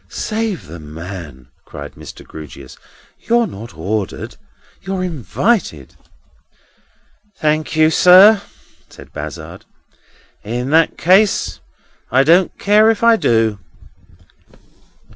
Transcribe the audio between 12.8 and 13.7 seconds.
if I do."